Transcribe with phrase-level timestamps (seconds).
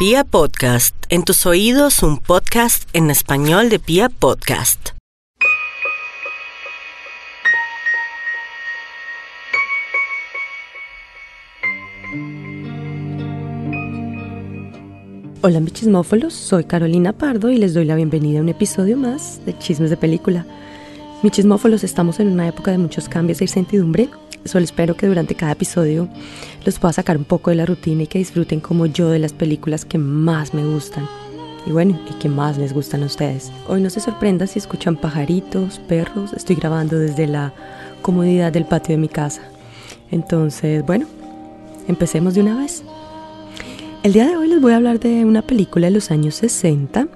[0.00, 4.92] Pia Podcast, en tus oídos un podcast en español de Pia Podcast.
[15.42, 19.44] Hola mis chismófolos, soy Carolina Pardo y les doy la bienvenida a un episodio más
[19.44, 20.46] de Chismes de Película.
[21.22, 24.08] Mis chismófolos, estamos en una época de muchos cambios y incertidumbre
[24.44, 26.08] Solo espero que durante cada episodio
[26.64, 29.34] los pueda sacar un poco de la rutina y que disfruten como yo de las
[29.34, 31.06] películas que más me gustan.
[31.66, 33.52] Y bueno, y que más les gustan a ustedes.
[33.68, 36.32] Hoy no se sorprendan si escuchan pajaritos, perros.
[36.32, 37.52] Estoy grabando desde la
[38.00, 39.42] comodidad del patio de mi casa.
[40.10, 41.06] Entonces, bueno,
[41.86, 42.82] empecemos de una vez.
[44.02, 47.08] El día de hoy les voy a hablar de una película de los años 60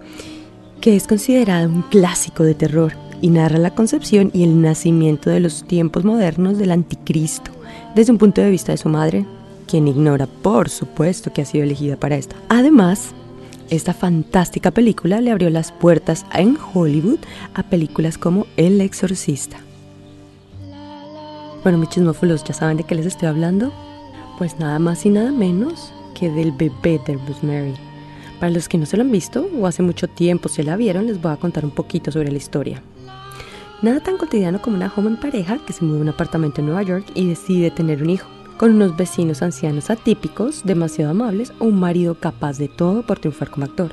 [0.82, 2.93] que es considerada un clásico de terror
[3.24, 7.52] y narra la concepción y el nacimiento de los tiempos modernos del anticristo
[7.95, 9.24] desde un punto de vista de su madre,
[9.66, 12.37] quien ignora, por supuesto, que ha sido elegida para esta.
[12.51, 13.15] Además,
[13.70, 17.18] esta fantástica película le abrió las puertas en Hollywood
[17.54, 19.56] a películas como El Exorcista.
[21.62, 23.73] Bueno, mis chismófilos, ¿ya saben de qué les estoy hablando?
[24.37, 27.73] Pues nada más y nada menos que del bebé de Rosemary.
[28.38, 31.06] Para los que no se lo han visto o hace mucho tiempo se la vieron,
[31.06, 32.82] les voy a contar un poquito sobre la historia.
[33.85, 36.85] Nada tan cotidiano como una joven pareja que se muda a un apartamento en Nueva
[36.85, 41.79] York y decide tener un hijo, con unos vecinos ancianos atípicos, demasiado amables o un
[41.79, 43.93] marido capaz de todo por triunfar como actor.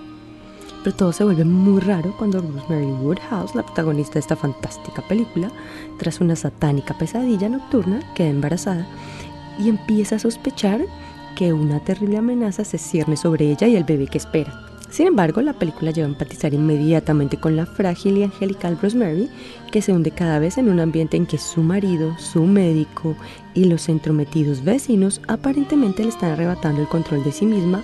[0.82, 5.52] Pero todo se vuelve muy raro cuando Rosemary Woodhouse, la protagonista de esta fantástica película,
[6.00, 8.88] tras una satánica pesadilla nocturna, queda embarazada
[9.60, 10.86] y empieza a sospechar
[11.36, 14.71] que una terrible amenaza se cierne sobre ella y el bebé que espera.
[14.92, 19.30] Sin embargo, la película lleva a empatizar inmediatamente con la frágil y angelical Rosemary,
[19.72, 23.16] que se hunde cada vez en un ambiente en que su marido, su médico
[23.54, 27.82] y los entrometidos vecinos aparentemente le están arrebatando el control de sí misma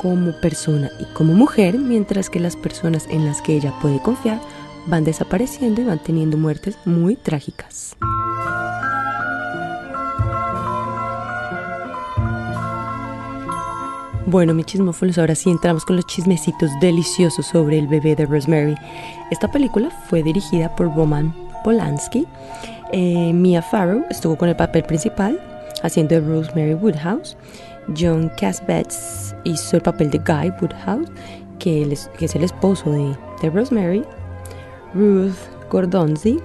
[0.00, 4.40] como persona y como mujer, mientras que las personas en las que ella puede confiar
[4.86, 7.96] van desapareciendo y van teniendo muertes muy trágicas.
[14.30, 18.74] Bueno, mi chismófonos, ahora sí entramos con los chismecitos deliciosos sobre el bebé de Rosemary.
[19.30, 21.34] Esta película fue dirigida por Roman
[21.64, 22.26] Polanski.
[22.92, 25.40] Eh, Mia Farrow estuvo con el papel principal,
[25.82, 27.38] haciendo de Rosemary Woodhouse.
[27.98, 31.10] John Cassavetes hizo el papel de Guy Woodhouse,
[31.58, 34.04] que, es el esposo de, de Rosemary.
[34.92, 35.38] Ruth
[35.70, 36.38] Gordonzi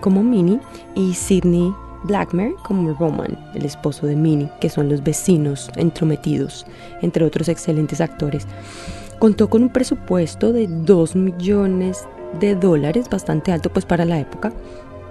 [0.00, 0.60] como Minnie
[0.94, 6.66] y Sidney Blackmer como Roman, el esposo de Minnie, que son los vecinos entrometidos,
[7.02, 8.46] entre otros excelentes actores.
[9.18, 12.06] Contó con un presupuesto de 2 millones
[12.40, 14.52] de dólares, bastante alto pues para la época,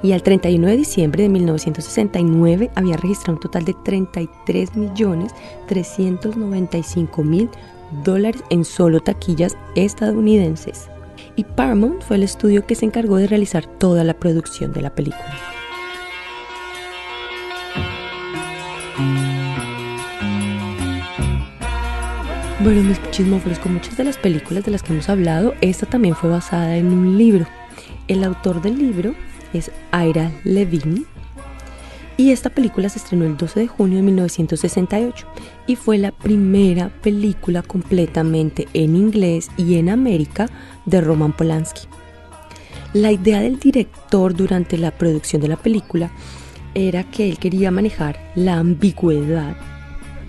[0.02, 5.32] y al 31 de diciembre de 1969 había registrado un total de 33 millones
[5.68, 7.50] 395 mil
[8.04, 10.90] dólares en solo taquillas estadounidenses.
[11.36, 14.94] Y Paramount fue el estudio que se encargó de realizar toda la producción de la
[14.94, 15.63] película.
[22.64, 26.16] Bueno, mis chismófonos, con muchas de las películas de las que hemos hablado, esta también
[26.16, 27.46] fue basada en un libro.
[28.08, 29.16] El autor del libro
[29.52, 31.04] es Ira Levine
[32.16, 35.28] y esta película se estrenó el 12 de junio de 1968
[35.68, 40.50] y fue la primera película completamente en inglés y en América
[40.86, 41.82] de Roman Polanski.
[42.94, 46.12] La idea del director durante la producción de la película
[46.76, 49.58] era que él quería manejar la ambigüedad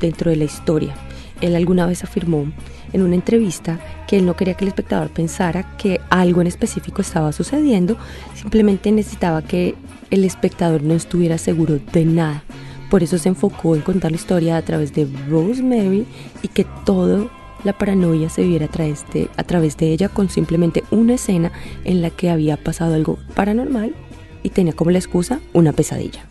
[0.00, 0.96] dentro de la historia
[1.44, 2.46] él alguna vez afirmó
[2.92, 7.02] en una entrevista que él no quería que el espectador pensara que algo en específico
[7.02, 7.96] estaba sucediendo,
[8.34, 9.74] simplemente necesitaba que
[10.10, 12.44] el espectador no estuviera seguro de nada.
[12.90, 16.06] Por eso se enfocó en contar la historia a través de Rosemary
[16.42, 17.26] y que toda
[17.64, 21.50] la paranoia se viera a través, de, a través de ella con simplemente una escena
[21.84, 23.94] en la que había pasado algo paranormal
[24.42, 26.26] y tenía como la excusa una pesadilla.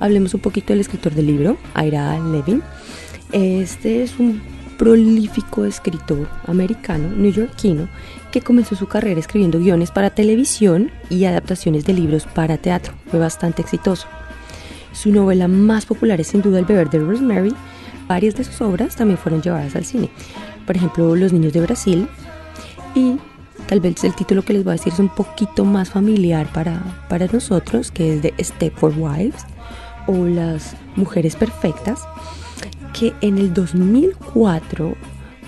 [0.00, 2.62] Hablemos un poquito del escritor del libro, Ira Levin.
[3.34, 4.40] Este es un
[4.78, 7.88] prolífico escritor americano, neoyorquino,
[8.30, 12.94] que comenzó su carrera escribiendo guiones para televisión y adaptaciones de libros para teatro.
[13.08, 14.06] Fue bastante exitoso.
[14.92, 17.52] Su novela más popular es sin duda El beber de Rosemary.
[18.06, 20.10] Varias de sus obras también fueron llevadas al cine.
[20.64, 22.06] Por ejemplo, Los niños de Brasil.
[22.94, 23.16] Y
[23.66, 27.04] tal vez el título que les voy a decir es un poquito más familiar para,
[27.08, 29.44] para nosotros, que es de Step for Wives
[30.06, 32.06] o Las mujeres perfectas
[32.94, 34.94] que en el 2004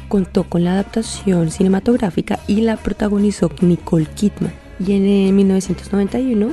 [0.09, 4.53] contó con la adaptación cinematográfica y la protagonizó Nicole Kidman.
[4.79, 6.51] Y en 1991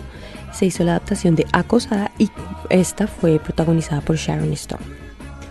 [0.53, 2.29] se hizo la adaptación de Acosada y
[2.69, 4.83] esta fue protagonizada por Sharon Stone.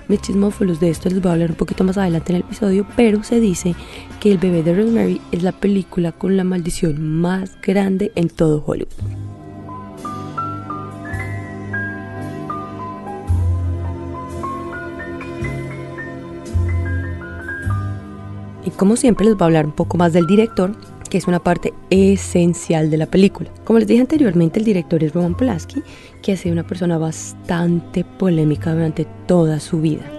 [0.08, 2.86] Mis chismófilos de esto les voy a hablar un poquito más adelante en el episodio,
[2.96, 3.74] pero se dice
[4.20, 8.62] que El bebé de Rosemary es la película con la maldición más grande en todo
[8.64, 9.31] Hollywood.
[18.64, 20.72] Y como siempre les voy a hablar un poco más del director,
[21.10, 23.50] que es una parte esencial de la película.
[23.64, 25.82] Como les dije anteriormente, el director es Roman Polanski,
[26.22, 30.10] que ha sido una persona bastante polémica durante toda su vida.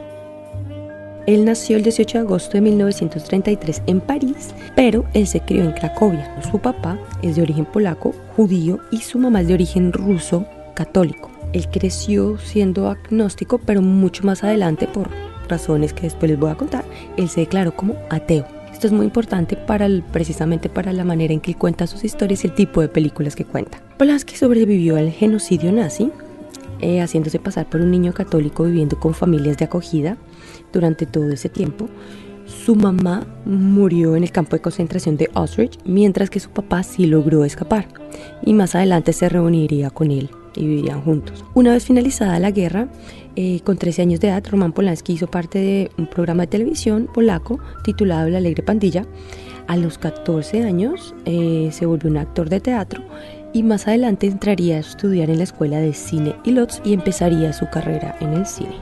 [1.25, 5.71] Él nació el 18 de agosto de 1933 en París, pero él se crió en
[5.71, 6.41] Cracovia.
[6.51, 11.31] Su papá es de origen polaco, judío, y su mamá es de origen ruso, católico.
[11.53, 15.09] Él creció siendo agnóstico, pero mucho más adelante por
[15.47, 16.85] razones que después les voy a contar,
[17.17, 18.45] él se declaró como ateo.
[18.71, 22.43] Esto es muy importante para precisamente para la manera en que él cuenta sus historias
[22.43, 23.81] y el tipo de películas que cuenta.
[23.97, 26.11] Polanski sobrevivió al genocidio nazi,
[26.81, 30.17] eh, haciéndose pasar por un niño católico viviendo con familias de acogida
[30.73, 31.87] durante todo ese tiempo.
[32.45, 37.05] Su mamá murió en el campo de concentración de Auschwitz, mientras que su papá sí
[37.05, 37.87] logró escapar
[38.43, 41.45] y más adelante se reuniría con él y vivirían juntos.
[41.53, 42.89] Una vez finalizada la guerra,
[43.35, 47.09] eh, con 13 años de edad, Roman Polanski hizo parte de un programa de televisión
[47.13, 49.05] polaco titulado La Alegre Pandilla.
[49.67, 53.03] A los 14 años eh, se volvió un actor de teatro
[53.53, 57.53] y más adelante entraría a estudiar en la escuela de cine y Lotz y empezaría
[57.53, 58.75] su carrera en el cine.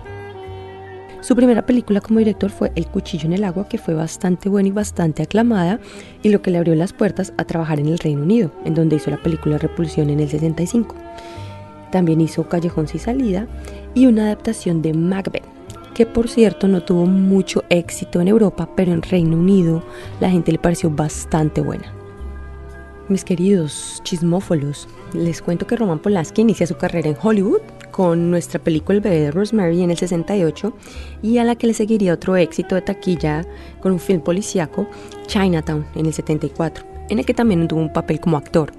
[1.21, 4.69] Su primera película como director fue El cuchillo en el agua, que fue bastante buena
[4.69, 5.79] y bastante aclamada,
[6.23, 8.95] y lo que le abrió las puertas a trabajar en el Reino Unido, en donde
[8.95, 10.95] hizo la película Repulsión en el 65.
[11.91, 13.47] También hizo Callejón sin salida
[13.93, 15.43] y una adaptación de Macbeth,
[15.93, 19.83] que por cierto no tuvo mucho éxito en Europa, pero en Reino Unido
[20.19, 21.93] la gente le pareció bastante buena.
[23.09, 27.59] Mis queridos chismófolos, les cuento que Roman Polanski inicia su carrera en Hollywood
[27.91, 30.73] con nuestra película El bebé de Rosemary en el 68
[31.21, 33.45] y a la que le seguiría otro éxito de taquilla
[33.81, 34.87] con un film policíaco,
[35.27, 38.71] Chinatown, en el 74, en el que también tuvo un papel como actor.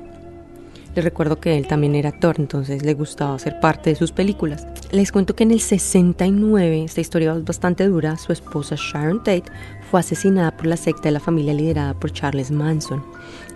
[0.95, 4.67] Les recuerdo que él también era actor, entonces le gustaba ser parte de sus películas.
[4.91, 9.45] Les cuento que en el 69, esta historia es bastante dura, su esposa Sharon Tate
[9.91, 13.03] fue asesinada por la secta de la familia liderada por Charles Manson.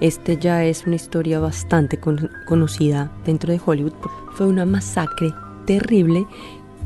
[0.00, 1.98] Este ya es una historia bastante
[2.46, 3.92] conocida dentro de Hollywood.
[4.32, 5.34] Fue una masacre
[5.66, 6.26] terrible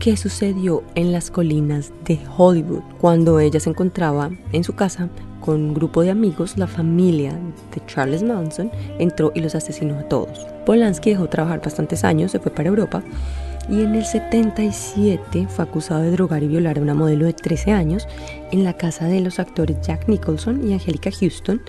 [0.00, 5.08] que sucedió en las colinas de Hollywood cuando ella se encontraba en su casa
[5.40, 7.32] con un grupo de amigos, la familia
[7.74, 10.46] de Charles Manson entró y los asesinó a todos.
[10.66, 13.02] Polanski dejó trabajar bastantes años, se fue para Europa
[13.68, 17.72] y en el 77 fue acusado de drogar y violar a una modelo de 13
[17.72, 18.08] años
[18.50, 21.60] en la casa de los actores Jack Nicholson y Angelica Houston,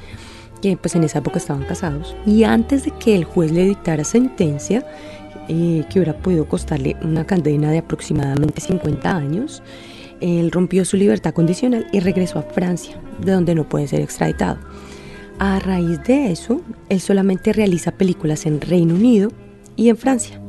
[0.62, 2.16] que pues en esa época estaban casados.
[2.26, 4.86] Y antes de que el juez le dictara sentencia,
[5.48, 9.62] eh, que hubiera podido costarle una condena de aproximadamente 50 años,
[10.22, 14.60] él rompió su libertad condicional y regresó a Francia, de donde no puede ser extraditado.
[15.40, 19.32] A raíz de eso, él solamente realiza películas en Reino Unido
[19.76, 20.40] y en Francia.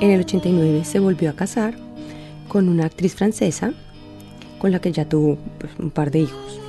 [0.00, 1.74] En el 89 se volvió a casar
[2.48, 3.72] con una actriz francesa
[4.58, 6.59] con la que ya tuvo pues, un par de hijos.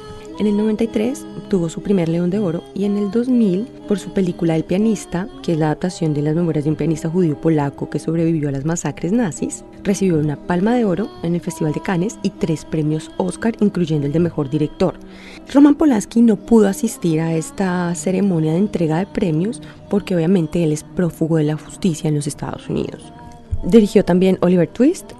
[0.42, 4.12] En el 93 tuvo su primer León de Oro y en el 2000 por su
[4.12, 7.92] película El pianista, que es la adaptación de las memorias de un pianista judío polaco
[7.92, 11.82] que sobrevivió a las masacres nazis, recibió una Palma de Oro en el Festival de
[11.82, 14.96] Cannes y tres premios Oscar, incluyendo el de Mejor Director.
[15.54, 19.62] Roman Polanski no pudo asistir a esta ceremonia de entrega de premios
[19.92, 23.14] porque obviamente él es prófugo de la justicia en los Estados Unidos.
[23.64, 25.12] Dirigió también Oliver Twist,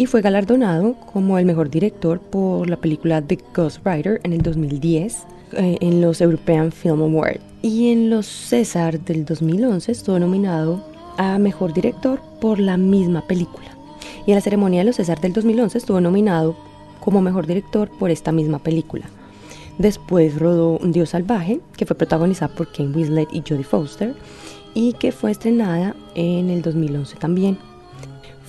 [0.00, 4.40] y fue galardonado como el mejor director por la película The Ghost Rider en el
[4.40, 7.42] 2010 eh, en los European Film Awards.
[7.60, 10.82] Y en los César del 2011 estuvo nominado
[11.18, 13.76] a mejor director por la misma película.
[14.26, 16.56] Y en la ceremonia de los César del 2011 estuvo nominado
[17.00, 19.04] como mejor director por esta misma película.
[19.76, 24.14] Después rodó Un Dios Salvaje, que fue protagonizada por Ken Winslet y Jodie Foster,
[24.72, 27.69] y que fue estrenada en el 2011 también.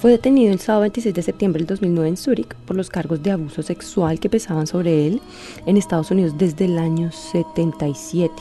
[0.01, 3.29] Fue detenido el sábado 26 de septiembre del 2009 en Zúrich por los cargos de
[3.29, 5.21] abuso sexual que pesaban sobre él
[5.67, 8.33] en Estados Unidos desde el año 77.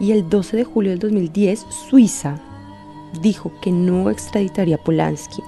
[0.00, 2.38] Y el 12 de julio del 2010, Suiza
[3.22, 5.42] dijo que no extraditaría a Polanski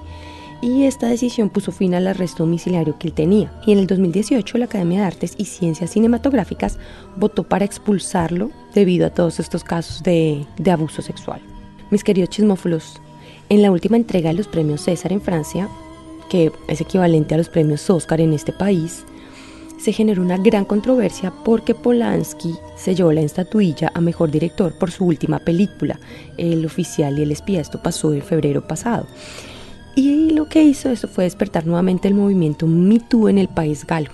[0.63, 3.53] y esta decisión puso fin al arresto domiciliario que él tenía.
[3.67, 6.79] Y en el 2018 la Academia de Artes y Ciencias Cinematográficas
[7.17, 11.39] votó para expulsarlo debido a todos estos casos de, de abuso sexual.
[11.91, 12.99] Mis queridos chismófilos,
[13.49, 15.69] en la última entrega de los premios César en Francia,
[16.29, 19.05] que es equivalente a los premios Oscar en este país,
[19.77, 24.89] se generó una gran controversia porque Polanski se llevó la estatuilla a mejor director por
[24.89, 25.99] su última película,
[26.37, 27.61] El oficial y el espía.
[27.61, 29.05] Esto pasó en febrero pasado.
[29.95, 32.99] Y lo que hizo eso fue despertar nuevamente el movimiento Me
[33.29, 34.09] en el país galo.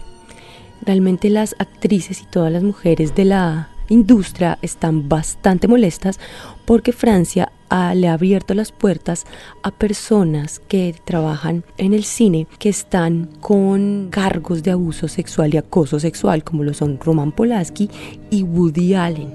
[0.81, 6.19] Realmente las actrices y todas las mujeres de la industria están bastante molestas
[6.65, 7.51] porque Francia
[7.95, 9.25] le ha abierto las puertas
[9.63, 15.57] a personas que trabajan en el cine que están con cargos de abuso sexual y
[15.57, 17.89] acoso sexual como lo son Roman Polanski
[18.29, 19.33] y Woody Allen.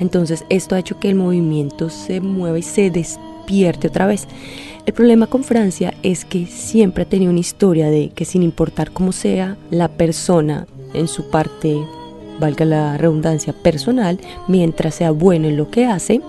[0.00, 4.26] Entonces esto ha hecho que el movimiento se mueva y se despierte otra vez.
[4.84, 8.90] El problema con Francia es que siempre ha tenido una historia de que sin importar
[8.90, 11.78] cómo sea la persona en su parte,
[12.40, 16.20] valga la redundancia, personal, mientras sea bueno en lo que hace,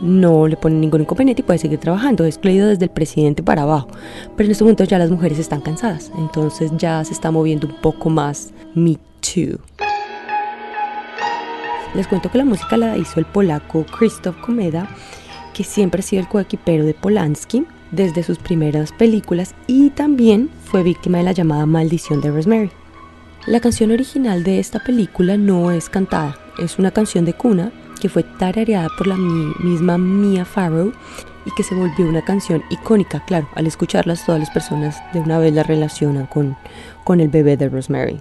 [0.00, 3.88] no le pone ningún inconveniente y puede seguir trabajando, excluido desde el presidente para abajo.
[4.36, 7.80] Pero en este momento ya las mujeres están cansadas, entonces ya se está moviendo un
[7.80, 9.58] poco más Me Too.
[11.94, 14.88] Les cuento que la música la hizo el polaco Krzysztof Komeda,
[15.54, 20.82] que siempre ha sido el coequipero de Polanski desde sus primeras películas y también fue
[20.82, 22.70] víctima de la llamada maldición de Rosemary.
[23.46, 28.08] La canción original de esta película no es cantada, es una canción de cuna que
[28.08, 30.92] fue tarareada por la misma Mia Farrow
[31.44, 35.38] y que se volvió una canción icónica, claro, al escucharlas todas las personas de una
[35.38, 36.56] vez la relacionan con,
[37.04, 38.20] con el bebé de Rosemary.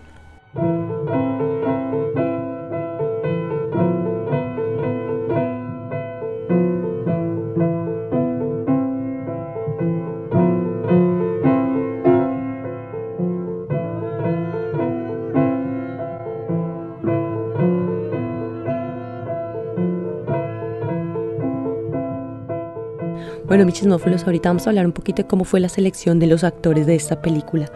[24.03, 26.95] Ahorita vamos a hablar un poquito de cómo fue la selección de los actores de
[26.95, 27.71] esta película.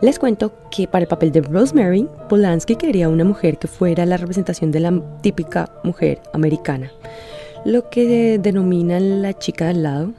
[0.00, 4.16] Les cuento que para el papel de Rosemary, Polanski quería una mujer que fuera la
[4.16, 6.92] representación de la típica mujer americana,
[7.64, 10.12] lo que denominan la chica del lado,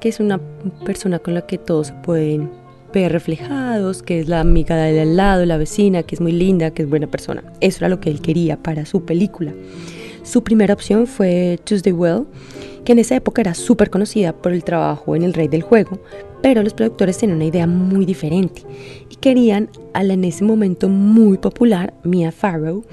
[0.00, 0.40] que es una
[0.84, 2.50] persona con la que todos se pueden
[2.92, 6.70] ver reflejados, que es la amiga del al lado, la vecina, que es muy linda,
[6.70, 7.44] que es buena persona.
[7.60, 9.52] Eso era lo que él quería para su película.
[10.26, 12.26] Su primera opción fue Tuesday Well,
[12.84, 16.00] que en esa época era súper conocida por el trabajo en El Rey del Juego,
[16.42, 18.62] pero los productores tenían una idea muy diferente
[19.08, 22.84] y querían a la en ese momento muy popular Mia Farrow,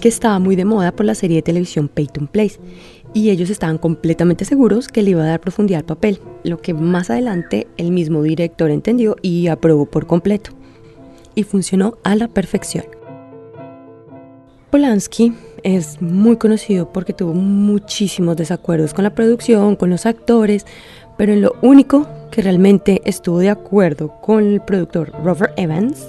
[0.00, 2.58] que estaba muy de moda por la serie de televisión Peyton Place,
[3.14, 6.74] y ellos estaban completamente seguros que le iba a dar profundidad al papel, lo que
[6.74, 10.50] más adelante el mismo director entendió y aprobó por completo.
[11.36, 12.84] Y funcionó a la perfección.
[14.70, 15.32] Polanski
[15.64, 20.66] es muy conocido porque tuvo muchísimos desacuerdos con la producción, con los actores,
[21.16, 26.06] pero en lo único que realmente estuvo de acuerdo con el productor Robert Evans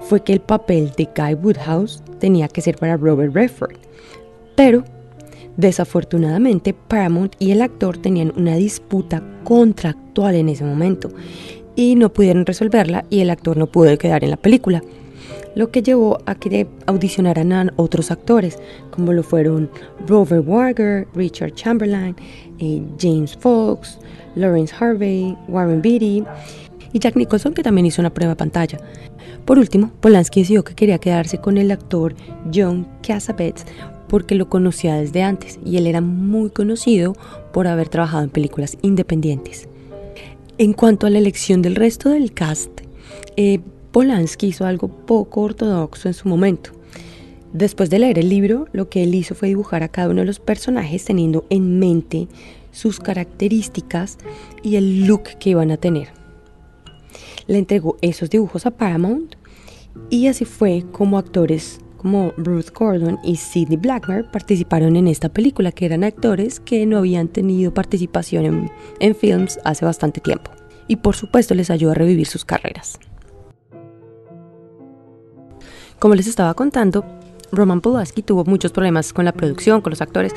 [0.00, 3.76] fue que el papel de Guy Woodhouse tenía que ser para Robert Redford.
[4.56, 4.84] Pero
[5.56, 11.10] desafortunadamente Paramount y el actor tenían una disputa contractual en ese momento
[11.76, 14.82] y no pudieron resolverla y el actor no pudo quedar en la película
[15.54, 18.58] lo que llevó a que audicionaran a otros actores,
[18.90, 19.70] como lo fueron
[20.06, 22.14] Robert Wagner, Richard Chamberlain,
[22.58, 23.98] eh, James Fox,
[24.34, 26.24] Lawrence Harvey, Warren Beatty
[26.92, 28.78] y Jack Nicholson, que también hizo una prueba pantalla.
[29.44, 32.14] Por último, Polanski decidió que quería quedarse con el actor
[32.52, 33.64] John Cassavetes
[34.08, 37.14] porque lo conocía desde antes y él era muy conocido
[37.52, 39.68] por haber trabajado en películas independientes.
[40.58, 42.80] En cuanto a la elección del resto del cast,
[43.36, 43.60] eh,
[43.92, 46.72] Polanski hizo algo poco ortodoxo en su momento.
[47.52, 50.26] Después de leer el libro, lo que él hizo fue dibujar a cada uno de
[50.26, 52.28] los personajes teniendo en mente
[52.72, 54.18] sus características
[54.62, 56.08] y el look que iban a tener.
[57.46, 59.36] Le entregó esos dibujos a Paramount
[60.10, 65.72] y así fue como actores como Ruth Gordon y Sidney Blackmer participaron en esta película,
[65.72, 70.52] que eran actores que no habían tenido participación en, en films hace bastante tiempo.
[70.86, 73.00] Y por supuesto les ayudó a revivir sus carreras.
[75.98, 77.04] Como les estaba contando,
[77.50, 80.32] Roman Polanski tuvo muchos problemas con la producción, con los actores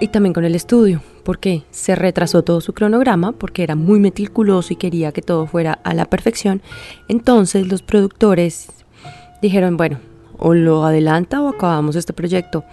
[0.00, 4.72] y también con el estudio, porque se retrasó todo su cronograma, porque era muy meticuloso
[4.72, 6.62] y quería que todo fuera a la perfección.
[7.08, 8.68] Entonces los productores
[9.42, 9.98] dijeron, bueno,
[10.38, 12.64] o lo adelanta o acabamos este proyecto.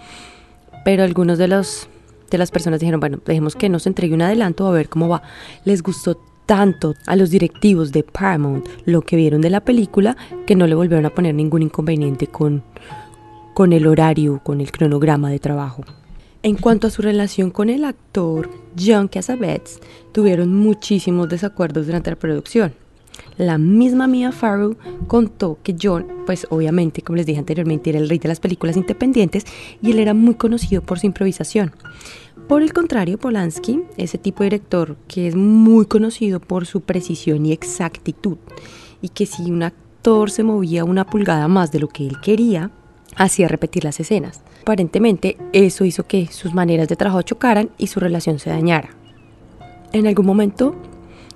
[0.84, 1.88] Pero algunos de los
[2.30, 5.22] de las personas dijeron, bueno, dejemos que nos entregue un adelanto a ver cómo va.
[5.64, 10.16] Les gustó tanto a los directivos de Paramount lo que vieron de la película
[10.48, 12.64] que no le volvieron a poner ningún inconveniente con,
[13.54, 15.84] con el horario, con el cronograma de trabajo.
[16.42, 19.78] En cuanto a su relación con el actor John Cassavetes,
[20.10, 22.74] tuvieron muchísimos desacuerdos durante la producción.
[23.36, 24.76] La misma Mia Farrow
[25.06, 28.76] contó que John, pues obviamente, como les dije anteriormente, era el rey de las películas
[28.76, 29.44] independientes
[29.80, 31.72] y él era muy conocido por su improvisación.
[32.50, 37.46] Por el contrario, Polanski, ese tipo de director que es muy conocido por su precisión
[37.46, 38.38] y exactitud,
[39.00, 42.72] y que si un actor se movía una pulgada más de lo que él quería,
[43.14, 44.42] hacía repetir las escenas.
[44.62, 48.96] Aparentemente, eso hizo que sus maneras de trabajo chocaran y su relación se dañara.
[49.92, 50.74] En algún momento,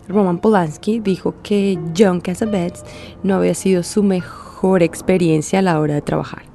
[0.08, 2.82] Roman Polanski dijo que John Cassavetes
[3.22, 6.53] no había sido su mejor experiencia a la hora de trabajar.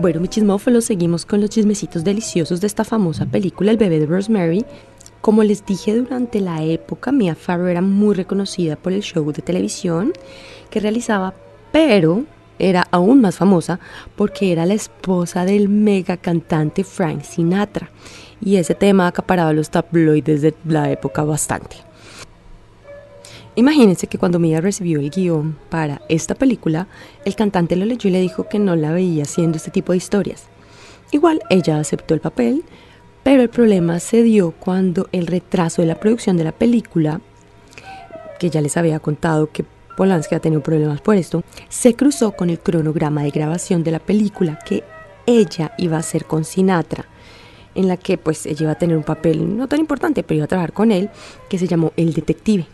[0.00, 4.06] Bueno, mi chismófilo, seguimos con los chismecitos deliciosos de esta famosa película El bebé de
[4.06, 4.64] Rosemary.
[5.20, 9.42] Como les dije durante la época, Mia Farrow era muy reconocida por el show de
[9.42, 10.14] televisión
[10.70, 11.34] que realizaba
[11.70, 12.24] pero
[12.58, 13.78] era aún más famosa
[14.16, 17.90] porque era la esposa del mega cantante Frank Sinatra
[18.40, 21.76] y ese tema acaparaba los tabloides de la época bastante.
[23.60, 26.86] Imagínense que cuando Mia recibió el guion para esta película,
[27.26, 29.98] el cantante lo leyó y le dijo que no la veía haciendo este tipo de
[29.98, 30.44] historias.
[31.10, 32.64] Igual ella aceptó el papel,
[33.22, 37.20] pero el problema se dio cuando el retraso de la producción de la película,
[38.38, 42.48] que ya les había contado que Polanski ha tenido problemas por esto, se cruzó con
[42.48, 44.84] el cronograma de grabación de la película que
[45.26, 47.04] ella iba a hacer con Sinatra,
[47.74, 50.44] en la que pues ella iba a tener un papel no tan importante, pero iba
[50.46, 51.10] a trabajar con él,
[51.50, 52.66] que se llamó El Detective.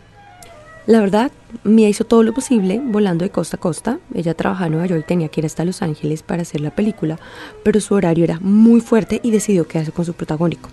[0.87, 1.33] La verdad,
[1.65, 3.99] Mia hizo todo lo posible volando de costa a costa.
[4.13, 6.71] Ella trabajaba en Nueva York y tenía que ir hasta Los Ángeles para hacer la
[6.71, 7.19] película,
[7.61, 10.69] pero su horario era muy fuerte y decidió quedarse con su protagónico.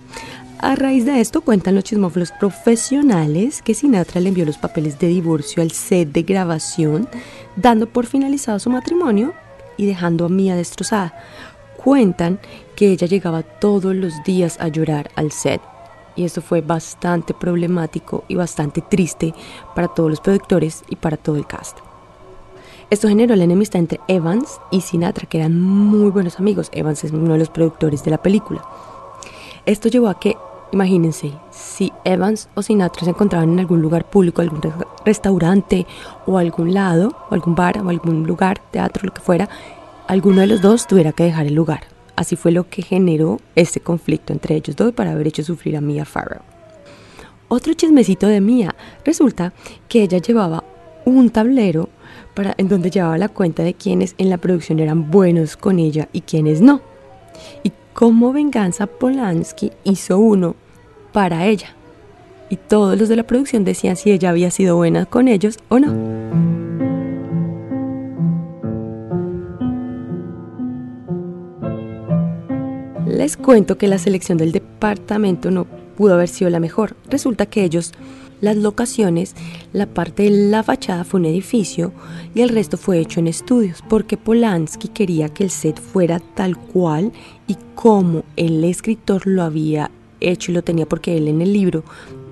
[0.61, 5.09] A raíz de esto cuentan los chismófilos profesionales que Sinatra le envió los papeles de
[5.09, 7.09] divorcio al set de grabación,
[7.57, 9.35] dando por finalizado su matrimonio
[9.77, 11.13] y dejando a Mia destrozada.
[11.77, 12.39] Cuentan
[12.77, 15.61] que ella llegaba todos los días a llorar al set
[16.17, 19.35] y esto fue bastante problemático y bastante triste
[19.75, 21.79] para todos los productores y para todo el cast.
[22.91, 26.69] Esto generó la enemistad entre Evans y Sinatra, que eran muy buenos amigos.
[26.73, 28.63] Evans es uno de los productores de la película.
[29.67, 30.37] Esto llevó a que
[30.75, 34.61] Imagínense, si Evans o Sinatra se encontraban en algún lugar público, algún
[35.05, 35.87] restaurante
[36.27, 39.49] o algún lado, o algún bar o algún lugar, teatro, lo que fuera,
[40.09, 41.94] alguno de los dos tuviera que dejar el lugar.
[42.17, 45.81] Así fue lo que generó este conflicto entre ellos dos para haber hecho sufrir a
[45.81, 46.43] Mia Farrow.
[47.49, 48.75] Otro chismecito de Mia,
[49.05, 49.53] resulta
[49.89, 50.65] que ella llevaba
[51.05, 51.89] un tablero
[52.35, 56.09] para, en donde llevaba la cuenta de quienes en la producción eran buenos con ella
[56.13, 56.81] y quienes no.
[57.63, 60.57] Y como venganza, Polanski hizo uno
[61.13, 61.75] para ella.
[62.51, 65.79] Y todos los de la producción decían si ella había sido buena con ellos o
[65.79, 66.54] no.
[73.25, 75.65] Les cuento que la selección del departamento no
[75.97, 76.95] pudo haber sido la mejor.
[77.09, 77.95] Resulta que ellos,
[78.43, 79.35] las locaciones,
[79.73, 81.95] la parte de la fachada fue un edificio
[82.35, 86.59] y el resto fue hecho en estudios, porque Polanski quería que el set fuera tal
[86.59, 87.13] cual
[87.47, 91.83] y como el escritor lo había hecho y lo tenía porque él en el libro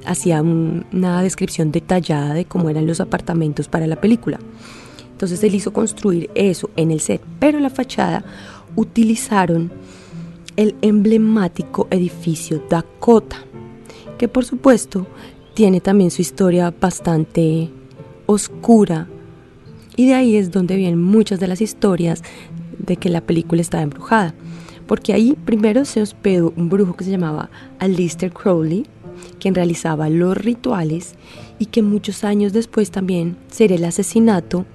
[0.04, 4.38] hacía una descripción detallada de cómo eran los apartamentos para la película.
[5.10, 8.26] Entonces él hizo construir eso en el set, pero la fachada
[8.76, 9.72] utilizaron
[10.56, 13.38] el emblemático edificio Dakota,
[14.18, 15.06] que por supuesto
[15.54, 17.70] tiene también su historia bastante
[18.26, 19.08] oscura
[19.96, 22.22] y de ahí es donde vienen muchas de las historias
[22.78, 24.34] de que la película estaba embrujada
[24.86, 28.86] porque ahí primero se hospedó un brujo que se llamaba Alistair Crowley,
[29.38, 31.14] quien realizaba los rituales
[31.58, 34.66] y que muchos años después también sería el asesinato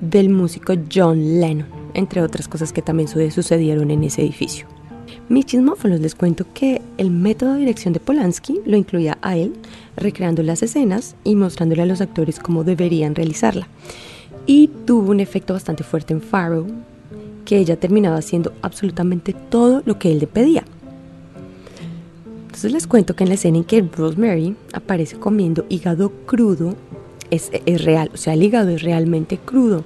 [0.00, 4.66] del músico John Lennon, entre otras cosas que también sucedieron en ese edificio.
[5.28, 9.54] Mis chismófonos les cuento que el método de dirección de Polanski lo incluía a él,
[9.96, 13.66] recreando las escenas y mostrándole a los actores cómo deberían realizarla.
[14.46, 16.66] Y tuvo un efecto bastante fuerte en Farrow,
[17.46, 20.64] que ella terminaba haciendo absolutamente todo lo que él le pedía.
[22.44, 26.74] Entonces les cuento que en la escena en que Rosemary aparece comiendo hígado crudo,
[27.30, 29.84] es, es real, o sea, el hígado es realmente crudo.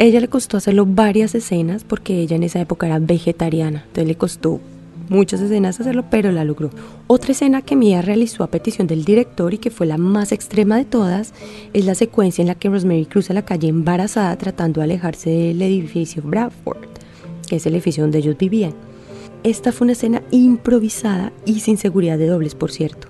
[0.00, 4.14] Ella le costó hacerlo varias escenas porque ella en esa época era vegetariana, entonces le
[4.14, 4.58] costó
[5.10, 6.70] muchas escenas hacerlo, pero la logró.
[7.06, 10.78] Otra escena que Mia realizó a petición del director y que fue la más extrema
[10.78, 11.34] de todas
[11.74, 15.60] es la secuencia en la que Rosemary cruza la calle embarazada tratando de alejarse del
[15.60, 16.88] edificio Bradford,
[17.46, 18.72] que es el edificio donde ellos vivían.
[19.42, 23.09] Esta fue una escena improvisada y sin seguridad de dobles, por cierto.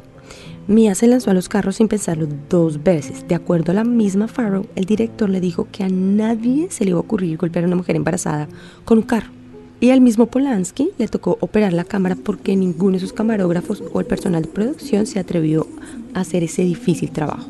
[0.71, 3.27] Mia se lanzó a los carros sin pensarlo dos veces.
[3.27, 6.91] De acuerdo a la misma Farrow, el director le dijo que a nadie se le
[6.91, 8.47] iba a ocurrir golpear a una mujer embarazada
[8.85, 9.33] con un carro.
[9.81, 13.99] Y al mismo Polanski le tocó operar la cámara porque ninguno de sus camarógrafos o
[13.99, 15.67] el personal de producción se atrevió
[16.15, 17.49] a hacer ese difícil trabajo.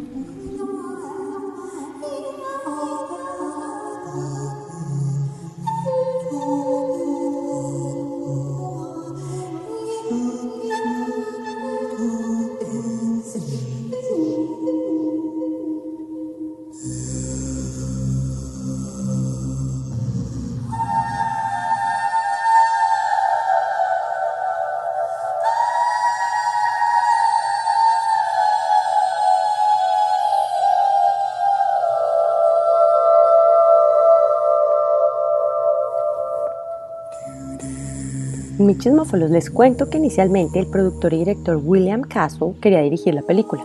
[38.71, 43.23] Mis chismófolos les cuento que inicialmente el productor y director William Castle quería dirigir la
[43.23, 43.65] película.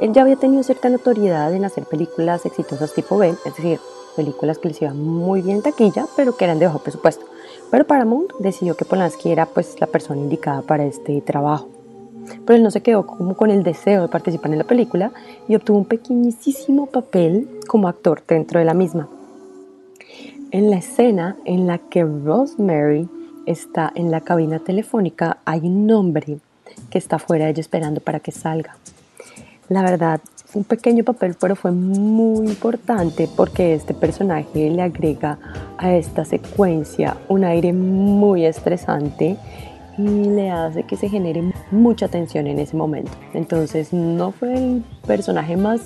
[0.00, 3.80] Él ya había tenido cierta notoriedad en hacer películas exitosas tipo B, es decir,
[4.14, 7.26] películas que les iban muy bien en taquilla, pero que eran de bajo presupuesto.
[7.72, 11.66] Pero Paramount decidió que Polanski era pues la persona indicada para este trabajo.
[12.44, 15.10] Pero él no se quedó como con el deseo de participar en la película
[15.48, 19.08] y obtuvo un pequeñísimo papel como actor dentro de la misma.
[20.52, 23.08] En la escena en la que Rosemary
[23.46, 26.38] está en la cabina telefónica, hay un hombre
[26.90, 28.76] que está fuera de ella esperando para que salga.
[29.68, 30.20] La verdad,
[30.54, 35.38] un pequeño papel, pero fue muy importante porque este personaje le agrega
[35.76, 39.36] a esta secuencia un aire muy estresante
[39.98, 43.12] y le hace que se genere mucha tensión en ese momento.
[43.34, 45.80] Entonces no fue el personaje más,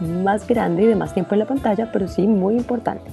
[0.00, 3.10] más grande y de más tiempo en la pantalla, pero sí muy importante.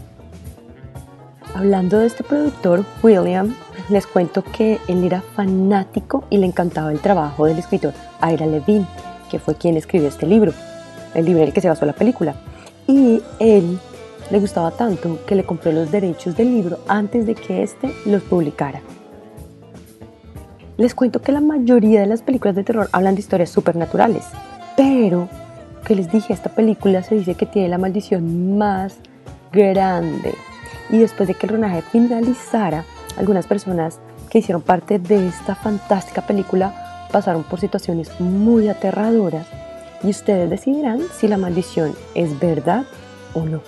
[1.53, 3.53] Hablando de este productor, William,
[3.89, 8.85] les cuento que él era fanático y le encantaba el trabajo del escritor Ira Levine,
[9.29, 10.53] que fue quien escribió este libro,
[11.13, 12.35] el libro en el que se basó la película.
[12.87, 13.79] Y él
[14.29, 18.21] le gustaba tanto que le compró los derechos del libro antes de que éste los
[18.23, 18.81] publicara.
[20.77, 24.23] Les cuento que la mayoría de las películas de terror hablan de historias supernaturales,
[24.75, 25.27] pero
[25.85, 28.95] que les dije, esta película se dice que tiene la maldición más
[29.51, 30.33] grande
[30.89, 32.85] y después de que el rodaje finalizara,
[33.17, 39.47] algunas personas que hicieron parte de esta fantástica película pasaron por situaciones muy aterradoras
[40.03, 42.85] y ustedes decidirán si la maldición es verdad
[43.33, 43.61] o no.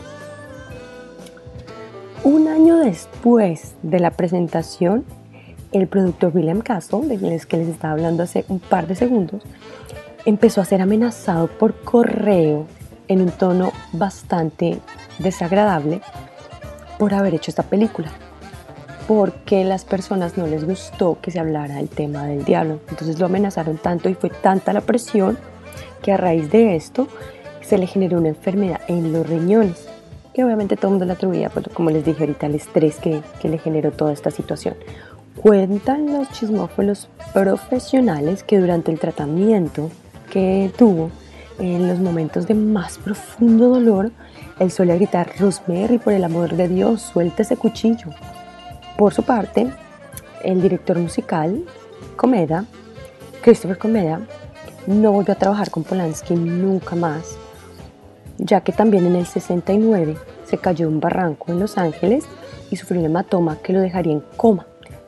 [2.24, 5.04] Un año después de la presentación,
[5.74, 9.44] el productor William Castle, de que les estaba hablando hace un par de segundos,
[10.26, 12.66] empezó a ser amenazado por correo
[13.10, 14.80] en un tono bastante
[15.20, 16.02] desagradable
[16.98, 18.12] por haber hecho esta película,
[19.08, 22.80] porque las personas no les gustó que se hablara del tema del diablo.
[22.90, 25.38] Entonces lo amenazaron tanto y fue tanta la presión
[26.02, 27.08] que a raíz de esto
[27.62, 29.88] se le generó una enfermedad en los riñones,
[30.34, 33.22] que obviamente todo el mundo la atribuía, pues, como les dije ahorita, el estrés que,
[33.42, 34.76] que le generó toda esta situación.
[35.42, 39.90] Cuentan los chismófolos profesionales que durante el tratamiento
[40.30, 41.12] que tuvo,
[41.60, 44.12] en los momentos de más profundo dolor,
[44.60, 48.10] él suele gritar, Rosemary, por el amor de Dios, suelta ese cuchillo.
[48.98, 49.72] Por su parte,
[50.44, 51.64] el director musical,
[52.16, 52.66] Comeda,
[53.42, 54.22] Christopher Comeda,
[54.86, 57.38] no volvió a trabajar con Polanski nunca más,
[58.38, 62.26] ya que también en el 69 se cayó un barranco en Los Ángeles
[62.70, 64.68] y sufrió un hematoma que lo dejaría en coma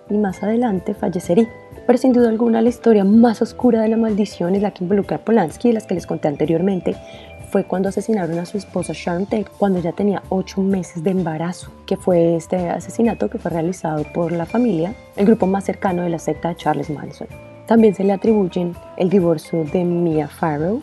[0.10, 1.48] y más adelante fallecería.
[1.86, 5.18] Pero sin duda alguna la historia más oscura de la maldición es la que involucra
[5.18, 6.96] a Polanski, de las que les conté anteriormente,
[7.56, 11.72] fue cuando asesinaron a su esposa Sharon Tate cuando ya tenía ocho meses de embarazo,
[11.86, 16.10] que fue este asesinato que fue realizado por la familia, el grupo más cercano de
[16.10, 17.30] la secta de Charles Manson.
[17.66, 20.82] También se le atribuyen el divorcio de Mia Farrow,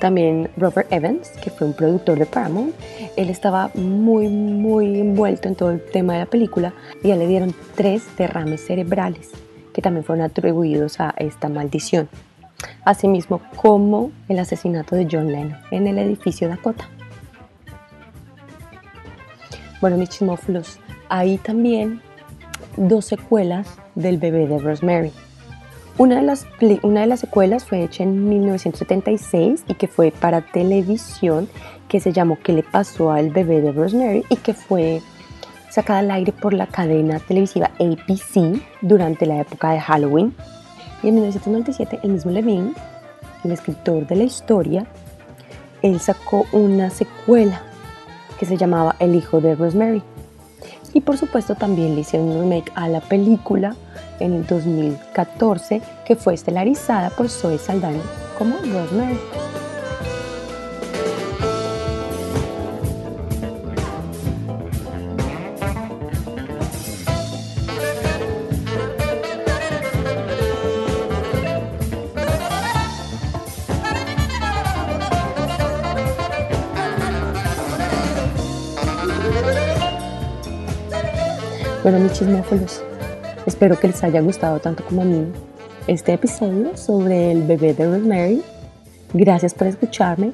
[0.00, 2.74] también Robert Evans, que fue un productor de Paramount.
[3.14, 7.28] Él estaba muy, muy envuelto en todo el tema de la película y ya le
[7.28, 9.30] dieron tres derrames cerebrales
[9.72, 12.08] que también fueron atribuidos a esta maldición
[12.84, 16.88] asimismo como el asesinato de John Lennon en el edificio Dakota.
[19.80, 22.00] Bueno, mis chismófilos, hay también
[22.76, 25.12] dos secuelas del bebé de Rosemary.
[25.96, 26.46] Una de, las,
[26.82, 31.48] una de las secuelas fue hecha en 1976 y que fue para televisión,
[31.88, 34.24] que se llamó ¿Qué le pasó al bebé de Rosemary?
[34.28, 35.02] y que fue
[35.70, 40.34] sacada al aire por la cadena televisiva APC durante la época de Halloween
[41.04, 42.72] y en 1997 el mismo Levine,
[43.44, 44.86] el escritor de la historia,
[45.82, 47.60] él sacó una secuela
[48.38, 50.02] que se llamaba El hijo de Rosemary.
[50.94, 53.76] Y por supuesto también le hicieron un remake a la película
[54.18, 58.00] en el 2014 que fue estelarizada por Zoe Saldana
[58.38, 59.18] como Rosemary.
[81.84, 82.82] Bueno, mis chismófolos,
[83.44, 85.26] espero que les haya gustado tanto como a mí
[85.86, 88.42] este episodio sobre el bebé de Rosemary.
[89.12, 90.32] Gracias por escucharme.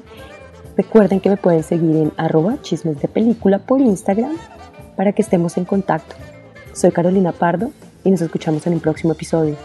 [0.77, 4.37] Recuerden que me pueden seguir en arroba chismes de película por Instagram
[4.95, 6.15] para que estemos en contacto.
[6.73, 7.73] Soy Carolina Pardo
[8.05, 9.57] y nos escuchamos en el próximo episodio.